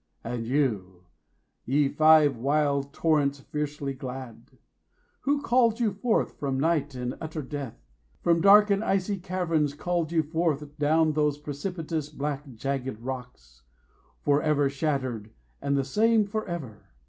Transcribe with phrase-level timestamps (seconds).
[0.23, 1.03] And you,
[1.63, 4.57] ye five wild torrents fiercely glad!
[5.25, 7.75] Who called you forth from night and utter death,
[8.23, 13.61] 40 From dark and icy caverns called you forth, Down those precipitous, black, jaggèd rocks,
[14.21, 15.29] For ever shattered
[15.61, 16.89] and the same for ever?